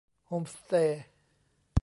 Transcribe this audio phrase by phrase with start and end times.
[0.27, 1.03] โฮมสเตย์